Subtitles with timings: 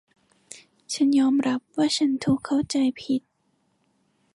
[0.93, 3.21] ฉันยอมรับว่าฉันถูกเข้าใจผิด